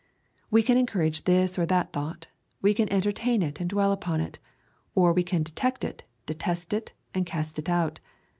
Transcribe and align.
We 0.49 0.63
can 0.63 0.77
encourage 0.79 1.25
this 1.25 1.59
or 1.59 1.67
that 1.67 1.93
thought; 1.93 2.25
we 2.59 2.73
can 2.73 2.91
entertain 2.91 3.43
it 3.43 3.59
and 3.61 3.69
dwell 3.69 3.91
upon 3.91 4.19
it; 4.19 4.39
or 4.95 5.13
we 5.13 5.21
can 5.23 5.43
detect 5.43 5.83
it, 5.83 6.05
detest 6.25 6.73
it, 6.73 6.93
and 7.13 7.23
cast 7.23 7.59
it 7.59 7.69
out. 7.69 7.99